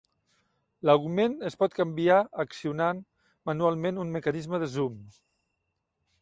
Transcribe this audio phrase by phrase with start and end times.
[0.89, 3.03] L'augment es pot canviar accionant
[3.51, 4.99] manualment un mecanisme de zoom.